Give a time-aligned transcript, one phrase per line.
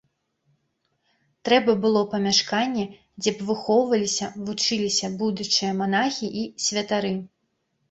[1.49, 2.85] Трэба было памяшканне,
[3.23, 7.17] дзе б выхоўваліся, вучыліся будучыя манахі і святары.